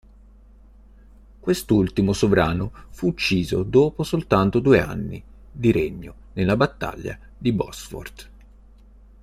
Quest'ultimo 1.39 2.13
sovrano 2.13 2.71
fu 2.89 3.09
ucciso 3.09 3.61
dopo 3.61 4.01
soltanto 4.01 4.57
due 4.57 4.81
anni 4.81 5.21
di 5.51 5.71
regno 5.71 6.15
nella 6.33 6.57
battaglia 6.57 7.19
di 7.37 7.51
Bosworth. 7.53 8.29